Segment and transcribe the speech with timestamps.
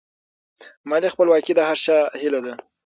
[0.89, 2.53] مالي خپلواکي د هر چا هیله ده.